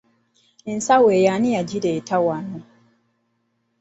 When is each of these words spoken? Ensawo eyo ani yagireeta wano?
Ensawo 0.71 1.07
eyo 1.17 1.29
ani 1.35 1.49
yagireeta 1.55 2.15
wano? 2.25 2.59